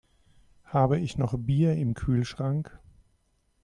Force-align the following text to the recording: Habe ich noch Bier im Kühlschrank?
Habe 0.65 0.99
ich 0.99 1.19
noch 1.19 1.35
Bier 1.37 1.75
im 1.75 1.93
Kühlschrank? 1.93 2.79